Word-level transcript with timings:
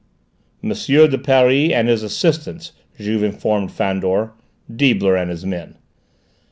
"Monsieur 0.63 1.07
de 1.07 1.19
Paris 1.19 1.71
and 1.71 1.87
his 1.87 2.01
assistants," 2.01 2.71
Juve 2.99 3.21
informed 3.21 3.71
Fandor: 3.71 4.31
"Deibler 4.75 5.15
and 5.15 5.29
his 5.29 5.45
men." 5.45 5.75